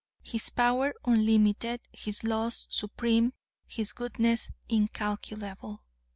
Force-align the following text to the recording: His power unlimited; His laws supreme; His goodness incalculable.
His 0.23 0.49
power 0.49 0.95
unlimited; 1.05 1.79
His 1.91 2.23
laws 2.23 2.65
supreme; 2.71 3.33
His 3.67 3.93
goodness 3.93 4.49
incalculable. 4.67 5.83